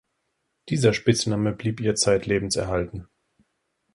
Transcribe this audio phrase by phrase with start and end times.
[0.69, 3.07] Dieser Spitzname blieb ihr zeitlebens erhalten.